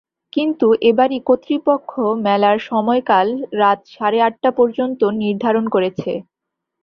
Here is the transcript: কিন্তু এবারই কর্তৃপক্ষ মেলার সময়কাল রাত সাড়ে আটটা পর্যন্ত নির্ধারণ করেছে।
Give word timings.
কিন্তু 0.33 0.67
এবারই 0.89 1.19
কর্তৃপক্ষ 1.27 1.91
মেলার 2.25 2.57
সময়কাল 2.69 3.27
রাত 3.59 3.79
সাড়ে 3.93 4.19
আটটা 4.27 4.49
পর্যন্ত 4.57 5.01
নির্ধারণ 5.21 5.65
করেছে। 5.75 6.11